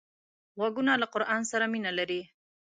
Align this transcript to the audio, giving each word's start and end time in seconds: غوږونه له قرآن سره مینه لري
غوږونه 0.59 0.93
له 1.01 1.07
قرآن 1.13 1.41
سره 1.51 1.65
مینه 1.71 1.91
لري 1.97 2.21